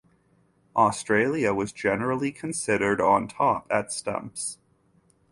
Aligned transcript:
Australia 0.75 1.53
was 1.53 1.71
generally 1.71 2.31
considered 2.31 2.99
on 2.99 3.27
top 3.27 3.67
at 3.69 3.91
stumps. 3.91 4.57